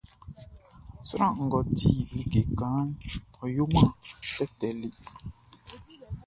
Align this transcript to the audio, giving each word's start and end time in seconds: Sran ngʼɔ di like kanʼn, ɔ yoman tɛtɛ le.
Sran 1.09 1.35
ngʼɔ 1.45 1.59
di 1.77 1.89
like 2.19 2.39
kanʼn, 2.59 2.89
ɔ 3.41 3.45
yoman 3.55 3.89
tɛtɛ 4.33 4.67
le. 4.79 4.87